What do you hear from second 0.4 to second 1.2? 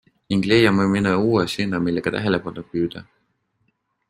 leiame mõne